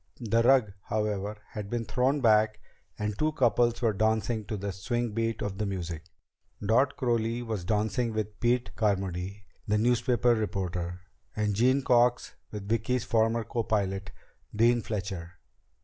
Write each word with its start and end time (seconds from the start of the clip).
The 0.19 0.41
rug, 0.41 0.73
however, 0.85 1.37
had 1.51 1.69
been 1.69 1.85
thrown 1.85 2.21
back 2.21 2.59
and 2.97 3.15
two 3.19 3.33
couples 3.33 3.83
were 3.83 3.93
dancing 3.93 4.45
to 4.45 4.57
the 4.57 4.71
swing 4.71 5.11
beat 5.11 5.43
of 5.43 5.59
the 5.59 5.65
music. 5.67 6.05
Dot 6.59 6.97
Crowley 6.97 7.43
was 7.43 7.63
dancing 7.63 8.11
with 8.11 8.39
Pete 8.39 8.75
Carmody, 8.75 9.45
the 9.67 9.77
newspaper 9.77 10.33
reporter, 10.33 11.01
and 11.35 11.53
Jean 11.53 11.83
Cox 11.83 12.33
with 12.49 12.67
Vicki's 12.67 13.03
former 13.03 13.43
copilot, 13.43 14.09
Dean 14.55 14.81
Fletcher. 14.81 15.33